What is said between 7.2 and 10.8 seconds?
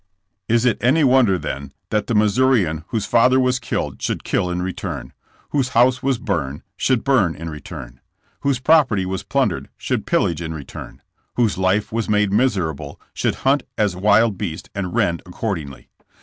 in return? Whose property was plundered should pillage in re*